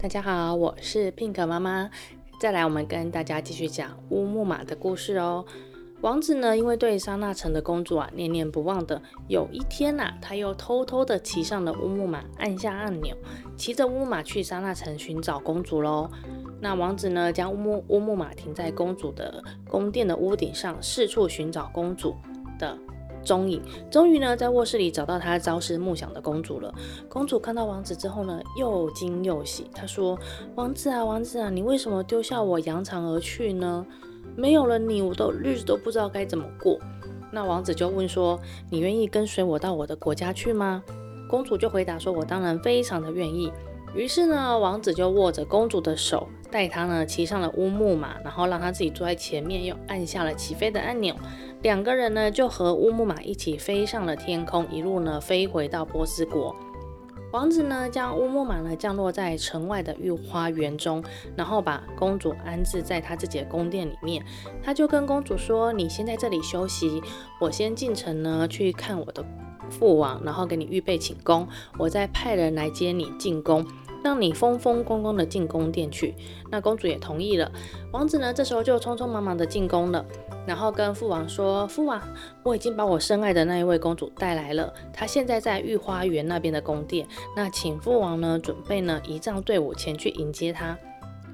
[0.00, 1.90] 大家好，我是 Pink 妈妈。
[2.40, 5.44] 再来，我们跟大家继续讲乌木马的故事哦。
[6.02, 13.16] 王子呢，因为对纱那城的公主啊念念不忘的，有一天呐、他又偷偷的骑上了乌木马，按下按钮，
[13.56, 16.10] 骑着乌木马去纱那城寻找公主喽。
[16.60, 22.14] 那王子呢，将乌木乌木马停在公主的宫殿的屋顶上，四处寻找公主
[22.58, 22.76] 的。
[23.22, 23.60] 踪影，
[23.90, 26.72] 终于呢，在卧室里找到他朝思暮想的公主了。
[27.08, 29.68] 公主看到王子之后呢，又惊又喜。
[29.74, 30.16] 她说
[30.54, 33.84] ：“王子啊，王子啊，你为什么丢下我扬长而去呢？
[34.36, 36.78] 没有了你，我的日子都不知道该怎么过。”
[37.32, 38.38] 那王子就问说
[38.70, 40.84] ：“你愿意跟随我到我的国家去吗？”
[41.28, 43.52] 公主就回答说：“我当然非常的愿意。”
[43.96, 51.14] 于是呢，王子就握着公主的手，带她呢骑上了乌木马，然后让她自己坐在前面，又按下了起飞的按钮。
[51.62, 56.54] 两个人呢，就和乌木马一起飞上了天空，一路呢飞回到波斯国。
[57.32, 61.02] 王子呢，将乌木马呢降落在城外的御花园中，
[61.34, 64.24] 然后把公主安置在他自己的宫殿里面。
[64.62, 67.02] 他就跟公主说：“你先在这里休息，
[67.40, 69.24] 我先进城呢去看我的
[69.68, 73.66] 父王，然后给你预备寝宫，我再派人来接你进宫。”
[74.06, 76.14] 让你风风光光的进宫殿去，
[76.48, 77.50] 那公主也同意了。
[77.90, 80.06] 王子呢，这时候就匆匆忙忙的进宫了，
[80.46, 82.00] 然后跟父王说：“父王，
[82.44, 87.04] 我已经把我深爱的那一位公主带来了，她现在在御花园那边的宫殿。
[87.34, 90.78] 那请父王呢，准备呢仪仗队伍前去迎接她。”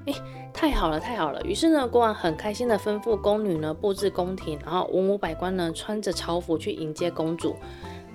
[0.07, 0.13] 哎，
[0.51, 1.39] 太好了，太好了！
[1.43, 7.55] 于是呢，国王很开心的吩咐宫女呢布置宫廷，然后文武百官呢穿着朝服去迎接公主。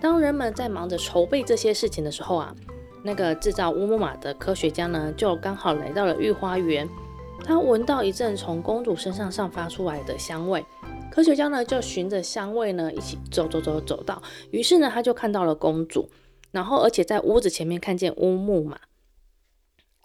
[0.01, 2.53] 当人们在忙着筹备这些事情的时候啊。
[3.03, 6.89] 那个制造乌木马的科学家呢，就刚好来到了御花园。
[7.45, 10.65] 他闻到一阵从公主身上散发出来的香味，
[11.11, 16.11] 科学家呢就循着香味呢一起走走走走到，于是呢他就看到了公主，
[16.51, 18.79] 然后而且在屋子前面看见乌木马。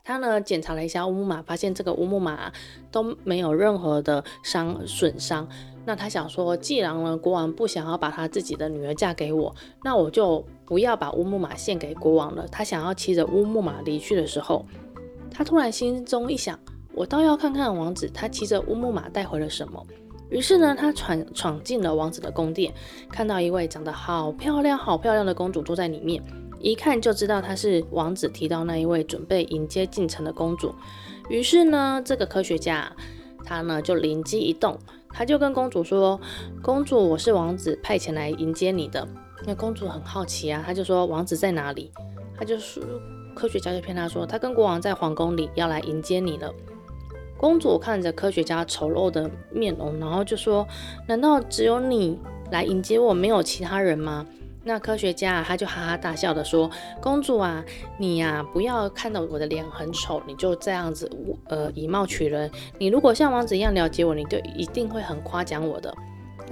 [0.06, 2.54] 他呢检查了一下乌木马，发现这个乌木马
[2.92, 5.50] 都没有任何的伤损伤。
[5.86, 12.48] 那他想说，既然呢国王不想要把他自己的女儿嫁给我，那我就不要把乌木马献给国王了。
[12.52, 14.66] 他想要骑着乌木马离去的时候，
[15.30, 16.58] 他突然心中一想，
[16.94, 19.86] 我倒要看看王子他骑着乌木马带回了什么。
[20.30, 22.74] 于是呢，他闯闯进了王子的宫殿，
[23.10, 26.24] 看到一位长得好漂亮、好漂亮的公主坐在里面，
[26.60, 30.74] 一看就知道她是王子提到那一位准备迎接进城的公主。
[31.30, 32.92] 于是呢，这个科学家
[33.46, 34.78] 他呢就灵机一动。
[35.16, 36.20] 他就跟公主说
[36.64, 39.08] ：“公主，我是王子派遣来迎接你的。”
[39.46, 41.92] 那公主很好奇啊，她就说：“王子在哪里？”
[42.38, 42.82] 她就说
[43.36, 46.54] ：“科学家就骗她说，他跟国王在皇宫里要来迎接你了。”
[47.38, 50.66] 公主看着科学家丑陋的面容，然后就说
[51.08, 52.18] ：“难道只有你
[52.52, 54.26] 来迎接我，没有其他人吗？”
[54.66, 56.72] 那科学家，他就哈哈大笑的说
[57.02, 57.62] ：“公主啊，
[58.00, 61.12] 你呀、不要看到我的脸很丑，你就这样子，
[61.50, 62.50] 呃，以貌取人。
[62.80, 65.94] 你如果像王子一样了解我，你就一定会很夸奖我的。”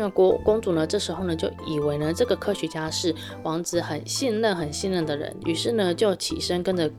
[0.02, 3.14] 那国公主呢，这时候呢，就以为呢，这个科学家是
[3.44, 6.90] 王子很信任、很信任的人，于是呢，就起身跟着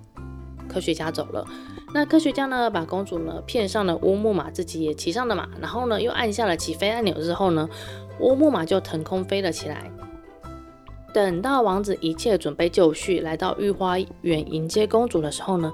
[0.68, 1.44] 科学家走了。
[1.92, 7.68] 那科学家呢，把公主呢骗上了乌木马，自己也骑上了马，然后呢，又按下了起飞按钮之后呢，
[8.20, 9.90] 乌木马就腾空飞了起来。
[11.12, 15.72] 等到王子一切准备就绪，来到御花园迎接公主的时候呢，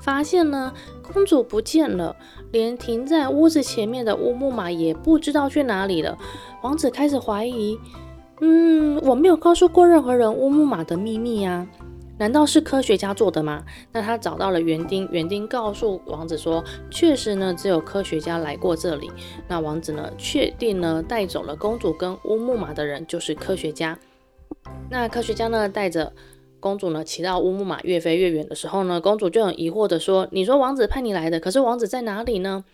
[0.00, 0.72] 发现呢
[1.12, 2.16] 公主不见了，
[2.52, 6.16] 连停在屋子前面的乌木马也不知道去哪里了。
[6.62, 7.78] 王子开始怀疑，
[8.40, 11.66] 嗯，我没有告诉过任何人乌木马的秘密呀，
[12.18, 13.64] 难道是科学家做的吗？
[13.92, 19.10] 那他找到了园丁，园丁告诉王子说，确实呢只有科学家来过这里。
[19.48, 23.98] 那王子呢确定呢带走了公主跟乌木马的人就是科学家。
[24.90, 26.12] 那科学家呢，带着
[26.60, 32.64] 公主呢，骑到乌木马越飞越远的时候呢，公主就很疑惑的说：“你说王子派你来的，可是王子在哪里呢？”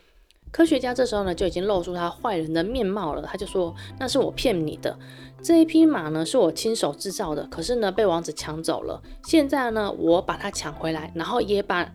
[0.52, 3.22] 科学家这时候呢，就已经露出他坏人的面貌了。
[3.22, 4.96] 他就说：“那是我骗你的，
[5.42, 9.02] 这一匹马呢，是我亲手制造的，可是呢，被王子抢走了。
[9.24, 11.92] 现在呢，我把它抢回来，然后也把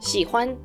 [0.00, 0.56] 喜欢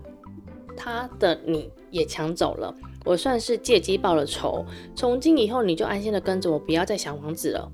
[0.75, 2.73] 他的你也抢走了。
[3.05, 4.65] 我算是借机报了仇。
[4.95, 7.71] 从今以后，你就安心的跟着我，不要再想王子了。”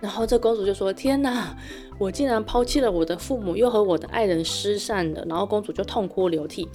[0.00, 1.56] 然后这公主就说：“天哪，
[1.98, 6.68] 我竟然抛弃了我的父母，又和我的爱人失散了。”然后公主就痛哭流涕。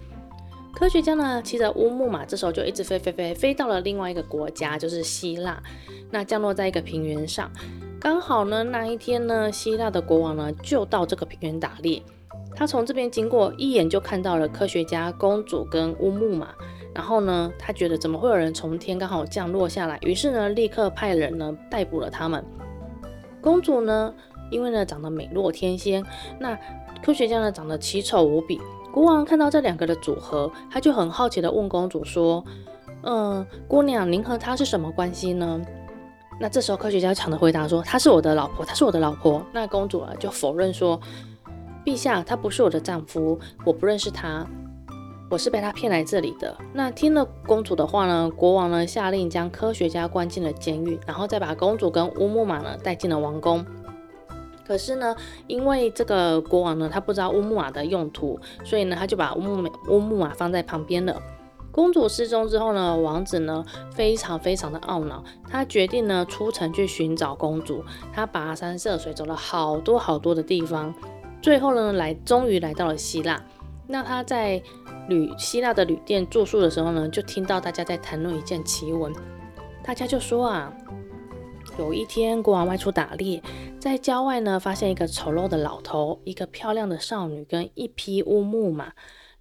[0.73, 5.61] 科学家呢，骑着乌木马，这时候就一直飞飞飞，飞到了另外一个国家，就是希腊。
[6.09, 7.51] 那降落在一个平原上，
[7.99, 12.01] 刚好呢，那一天呢，希腊的国王呢就到这个平原打猎。
[12.55, 16.49] 他从这边经过，一眼就看到了科学家、公主跟乌木马。
[16.93, 19.97] 然后呢，他觉得怎么会有人从天刚好降落下来？
[20.01, 22.43] 于是呢，立刻派人呢逮捕了他们。
[23.41, 24.13] 公主呢，
[24.49, 26.03] 因为呢长得美若天仙，
[26.39, 26.57] 那
[27.03, 28.61] 科学家呢长得奇丑无比。
[28.93, 32.43] 国王看到这两个的组合，他就很好奇地问公主说
[33.03, 35.61] ：“嗯、姑娘，您和他是什么关系呢？”
[36.39, 40.99] 那这时候科学家抢着回答说：“她是我的老婆，她是我的老婆。”那公主啊就否认说
[41.85, 44.45] ：“陛下，他不是我的丈夫，我不认识他。”
[45.31, 46.53] 我是被他骗来这里的。
[46.73, 53.65] 那听了公主的话呢，国王呢下令将科学家关进了监狱，然后再把公主跟乌木马呢带进了王宫。
[54.67, 55.15] 可是呢，
[55.47, 61.21] 因为这个国王呢他不知道乌木马的用途，所以呢他就把乌木乌木马放在旁边了。
[61.71, 67.81] 公主失踪之后呢，王子呢非常非常的懊恼，他决定呢出城去寻找公主。
[68.11, 70.93] 他跋山涉水走了好多好多的地方，
[71.41, 73.41] 最后呢来终于来到了希腊。
[73.91, 74.63] 那他在
[75.09, 79.13] 旅希腊的旅店住宿的时候呢，就听到大家在谈论一件奇闻。
[79.83, 80.73] 大家就说啊，
[81.77, 83.43] 有一天国王外出打猎，
[83.79, 88.93] 在郊外呢发现一个丑陋的老头，一个漂亮的少女跟一匹乌木马。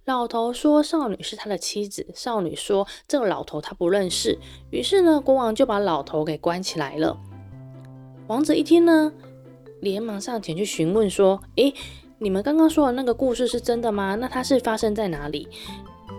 [0.03, 4.37] 老头说少女是他的妻子，少女说这个老头他不认识。
[4.69, 7.17] 于是呢，国王就把老头给关起来了。
[8.27, 9.13] 王子一听呢，
[9.79, 11.73] 连忙上前去询问说：“诶。”
[12.23, 14.13] 你们刚刚说的那个故事是真的吗？
[14.13, 15.47] 那它是发生在哪里？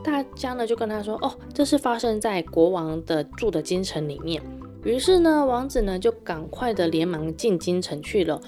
[0.03, 4.43] 大家呢就跟他说：“哦，这是发生在国王的住的京城里面。”
[4.83, 8.41] 于是呢，王子呢就赶快的连忙进京城去了。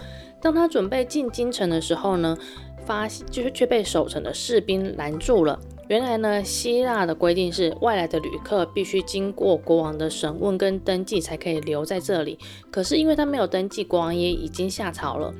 [0.42, 2.36] 当他准备进京城的时候呢，
[2.84, 5.56] 发就是却被守城的士兵拦住了。
[5.86, 12.36] 原来呢，希腊的规定是外来的旅客必须经过国王的审问跟登记才可以留在这里。
[12.72, 15.32] 可是因为他没有登记，国王也已经下朝了。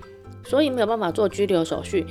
[0.45, 2.07] 所以没有办法做拘留手续。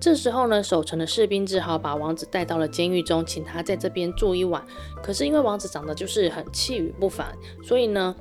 [0.00, 4.62] 这时候呢，守城的士兵只好把王子带到了监狱中，请他在这边住一晚。
[5.02, 7.26] 可是因为王子长得就是很气宇不凡，
[7.64, 8.14] 所以呢，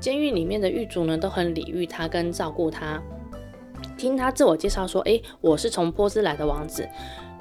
[0.00, 3.02] 监狱里面的狱卒呢都很礼遇他跟照顾他。
[3.98, 6.88] 听他自我介绍说：“诶，我是从波斯来的王子。”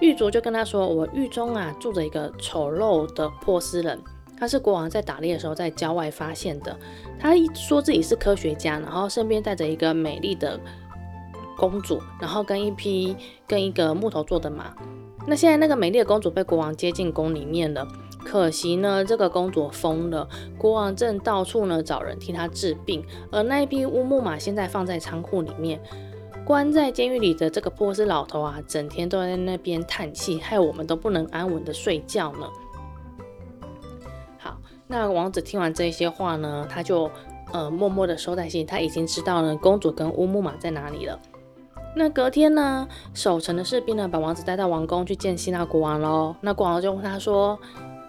[0.02, 3.98] 狱卒就跟他说：“我狱中啊住着一个丑陋的波斯人，
[4.38, 6.78] 他是国王在打猎的时候在郊外发现的。
[7.18, 10.60] 他一说自己是科学家，然后身边带着一个美丽的。”
[11.58, 13.16] 公主，然后跟一匹
[13.48, 14.74] 跟一个木头做的马。
[15.26, 17.88] 那现在那个美丽的公主被国王接进宫里面了。
[18.26, 20.28] 可惜呢，这个公主疯了。
[20.58, 25.82] 国王正到处呢找人替她治病，而那一匹乌木马现在放在仓库里面。
[26.46, 32.50] 关在监狱里的这个波斯老头啊，整天都在那边叹气，害我们都不能安稳的睡觉呢。
[34.40, 34.58] 好，
[34.88, 37.10] 那王子听完这些话呢，他就
[37.54, 38.66] 呃默默的收在心。
[38.66, 41.18] 他已经知道呢，公主跟乌木马在哪里了。
[41.95, 46.36] 那隔天呢，守城的士兵呢，把王子带到王宫去见希腊国王喽。
[46.42, 47.60] 那国王就问他说：“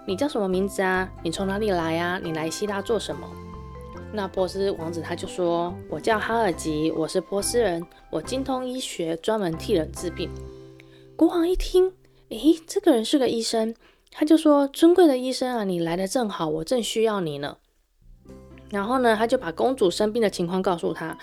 [0.08, 1.06] 你叫什么名字啊？
[1.22, 2.18] 你从哪里来呀？
[2.22, 3.28] 你来希腊做什么？”
[4.10, 10.30] 那波斯王子他就说：“我叫哈尔吉，我是波斯人，我精通医学，专门替人治病。”
[11.14, 11.92] 国王一听，
[12.30, 13.74] 诶，这个人是个医生，
[14.10, 17.58] 他就说：“尊贵的医生啊，你来的正好，我正需要你呢。”
[18.70, 21.18] 然后呢，他就把公主生病的情况告诉他，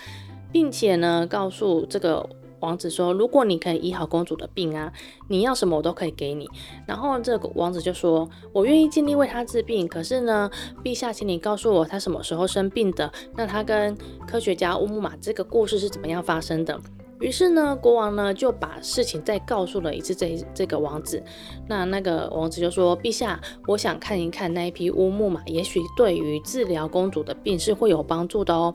[0.52, 2.30] 并且呢，告诉这个。
[2.62, 4.90] 王子说：“如果你可以医好公主的病啊，
[5.28, 6.48] 你要什么我都可以给你。”
[6.86, 10.48] 然后这个王子就说：“我愿意尽力为她治病，可是呢，
[10.82, 13.12] 陛下，请你告诉我她什么时候生病的？
[13.36, 13.96] 那她跟
[14.26, 16.80] 科学家乌木马这个故事是怎么样发生的？”
[17.20, 21.22] 于是呢，国王呢就把事情再告诉了一次这这个王子。
[21.68, 28.74] 那那个王子就说：“陛下，我想看一看那一匹乌木马，也许对于治疗公主的病是会有帮助的哦。”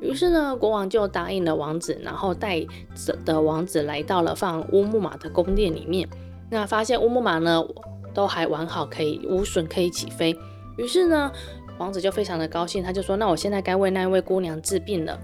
[0.00, 2.60] 于是呢，国王就答应了王子，然后带
[2.94, 6.08] 着的王子来到了放乌木马的宫殿里面。
[6.50, 7.62] 那发现乌木马呢
[8.12, 10.36] 都还完好，可以无损，可以起飞。
[10.76, 11.30] 于是呢，
[11.78, 15.18] 王子就非常的高兴，他就说：“那我现在该为那位姑娘治病了。”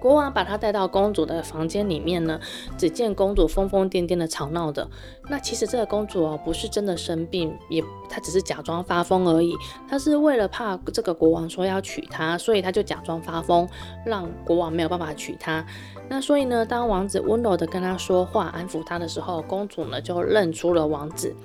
[0.00, 2.40] 国王把她带到公主的房间里面呢，
[2.78, 4.88] 只见公主疯疯癫癫的吵闹着。
[5.28, 9.54] 那其实这个公主哦，不是真的生病，也她只是假装发疯而已。
[9.86, 13.68] 她是为了怕这个国王说要娶她，所以她就假装发疯，
[14.06, 15.64] 让国王没有办法娶她。
[16.08, 21.36] 那所以呢，当王子温柔的跟她说话，安抚她的时候，公主呢就认出了王子。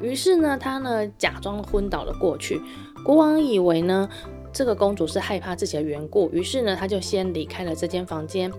[0.00, 2.60] 于是呢，她呢假装昏倒了过去。
[3.04, 4.08] 国王以为呢。
[4.52, 8.52] 这个公主是害怕自己的缘故，于是呢，她就先离开了这间房间。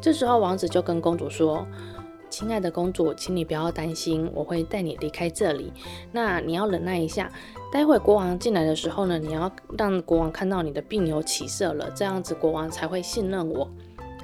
[0.00, 1.66] 这时候，王子就跟公主说
[2.30, 5.72] ：“亲爱的公主，请你不要担心，我会带你离开这里。
[6.12, 7.30] 那你要忍耐一下，
[7.72, 13.68] 待会国王进来的时候呢，你要让国王看到你的病有起色了，这样子国王才会信任我。”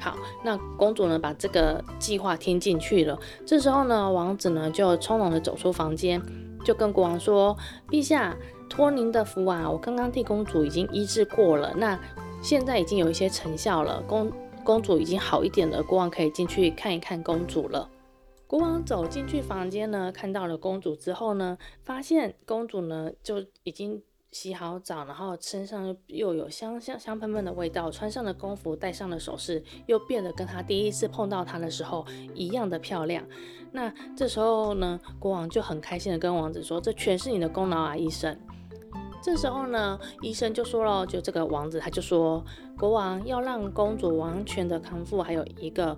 [0.00, 3.18] 好，那公主呢，把这个计划听进去了。
[3.46, 6.20] 这时候呢，王子呢就匆忙的走出房间，
[6.62, 7.56] 就跟国王说
[7.88, 8.36] ：“陛下，
[8.74, 11.96] 托您的福啊，我刚刚替公主已经医治过了，那
[12.42, 14.32] 现在已经有一些成效了，公
[14.64, 17.88] 公主已经好一点了，国王可以进去看一看公主了。”
[18.48, 24.02] 国王走进去房间呢，看到了公主之后呢，发现公主呢就已经。
[24.32, 32.04] 洗好澡，然后身上又有香香香喷喷的味道，穿上了宫服，戴上了首饰，又变得跟她第一次碰到她的时候
[32.34, 33.24] 一样的漂亮。
[33.70, 38.36] 那这时候呢，国王就很开心的跟王子说：“这全是你的功劳啊，医生。”
[39.24, 42.44] 这时候呢，医生就说了，就这个王子他就说
[42.76, 45.96] ：“国王要让公主完全的康复，还有一个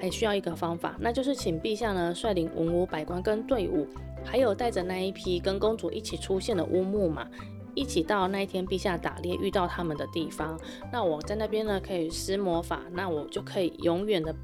[0.00, 3.88] 还需要一个方法，那就是请陛下呢率领文武百官跟队伍，
[4.24, 7.26] 还有带着那一批跟公主一起出现的乌木马。”
[7.74, 10.58] 一起到那一天陛下打猎遇到他们的地方，
[10.92, 14.34] 那我在那边呢可以施魔法，那我就可以永远的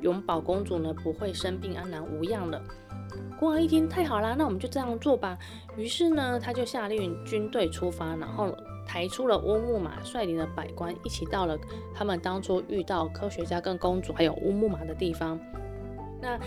[0.00, 2.62] 永保公主呢不会生病安然无恙了。
[3.38, 5.38] 国王一听太好啦，那我们就这样做吧。
[5.76, 8.54] 于是呢他就下令军队出发，然后
[8.86, 11.58] 抬出了乌木马，率领了百官一起到了
[11.94, 15.38] 他们当初遇到科学家跟公主还有乌木马的地方。
[16.20, 16.38] 那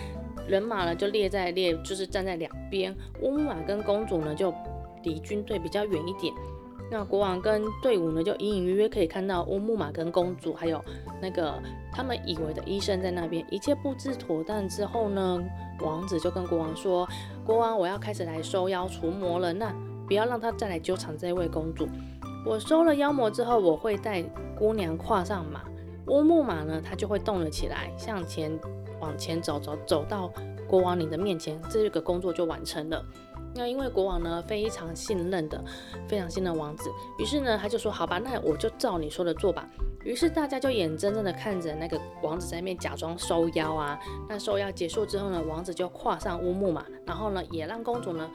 [0.47, 4.53] 人马呢就列在列，就是站在两边，乌木马跟公主呢就。
[5.03, 6.33] 离军队比较远一点，
[6.89, 10.83] 那国王跟队伍呢，就隐隐约约可以看到乌木马跟公主，还有
[11.21, 13.45] 那个他们以为的医生在那边。
[13.51, 15.43] 一切布置妥当之后呢，
[15.81, 17.07] 王子就跟国王说
[17.45, 19.73] ：“国王，我要开始来收妖除魔了，那
[20.07, 21.87] 不要让他再来纠缠这位公主。
[22.45, 24.23] 我收了妖魔之后，我会带
[24.57, 25.61] 姑娘跨上马，
[26.07, 28.57] 乌木马呢，它就会动了起来，向前
[28.99, 30.31] 往前走走，走到
[30.67, 33.03] 国王你的面前，这个工作就完成了。”
[33.55, 35.63] 那因为国王呢非常信任的，
[36.07, 39.65] 非常信任王子，于是呢他就说：“好吧，那我就照你说的做吧。”
[40.03, 43.97] 于是大家就眼睁睁的看着那个王子在那边假装收妖啊。
[44.29, 48.29] 那收妖结束之后呢，王子就跨上乌木马，然后呢也让公主呢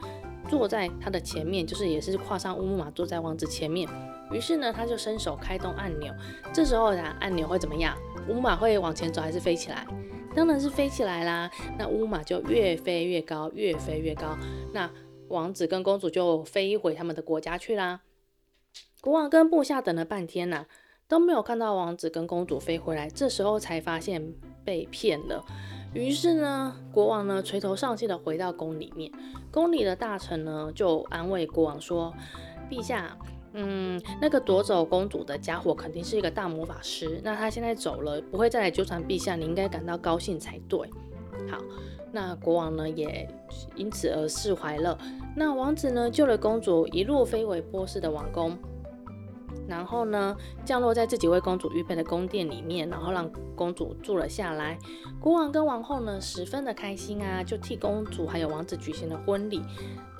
[0.49, 3.87] 坐在他的前面，就是也是跨上乌木马坐在王子前面。
[4.31, 6.13] 于是呢他就伸手开动按钮，
[6.51, 7.95] 这时候呢按钮会怎么样？
[8.27, 9.85] 乌木马会往前走还是飞起来？
[10.33, 11.49] 当然是飞起来啦。
[11.77, 14.37] 那乌木马就越飞越高，越飞越高。
[14.73, 14.89] 那
[15.31, 18.01] 王子跟公主就飞回他们的国家去啦。
[19.01, 20.67] 国王跟部下等了半天呐、
[21.07, 23.09] 都没有看到王子跟公主飞回来。
[23.09, 24.33] 这时候才发现
[24.63, 25.43] 被骗了。
[25.93, 29.11] 于是呢，国王呢垂头丧气的回到宫里面。
[29.51, 32.13] 宫里的大臣呢就安慰国王说
[32.69, 33.17] ：“陛下，
[33.53, 37.19] 嗯，那个夺走公主的家伙肯定是一个大魔法师。
[37.23, 40.79] 那他现在走了，不会再来纠缠陛下，你应该感到高兴才对。”
[41.49, 41.57] 好。
[42.13, 43.25] 那国王呢，也
[43.73, 44.97] 因此而释怀了。
[45.35, 48.57] 那王子呢，救了公主，一路飞回波斯的王宫，
[49.67, 50.35] 然后呢，
[50.65, 54.77] 降落在自己为公主预备的宫殿里面，然后让公主住了下来。
[55.21, 59.61] 国王跟王后呢，十分的开心啊，就替公主还有王子举行了婚礼，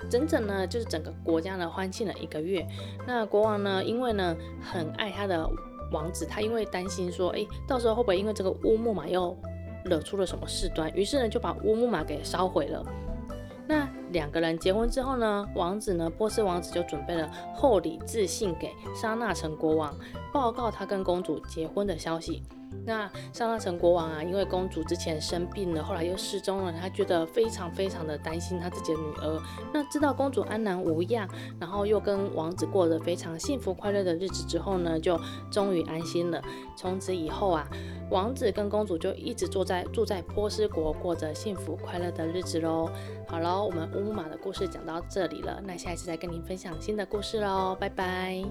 [0.10, 2.66] 整整呢，就是整个国家呢欢庆了一个月。
[3.06, 5.46] 那国王呢，因为呢很爱他的
[5.92, 9.36] 王子，他因为担心说，哎，到时候会不会因为这个乌木马又
[9.84, 12.86] 惹出了什么事端，于是呢就把乌木马给烧毁了。
[13.68, 19.96] 那两个人结婚之后呢，王子呢，波斯王子就准备了厚礼致信给沙纳城国王，
[20.34, 22.44] 报告他跟公主结婚的消息。
[22.86, 29.42] 那沙纳城国王啊，因为公主之前生病了，后来又失踪了，他觉得非常非常的担心他自己的女儿。
[29.74, 31.28] 那知道公主安然无恙，
[31.60, 35.20] 然后又跟王子过着非常幸福快乐的日子之后呢，就
[35.52, 36.42] 终于安心了。
[36.76, 37.68] 从此以后啊，
[38.10, 42.90] 王子跟公主就一直住在住在波斯国，过着幸福快乐的日子喽。
[43.28, 48.44] 好喽，我们乌木马的故事讲到这里了，那下一次再跟您分享新的故事喽，拜拜。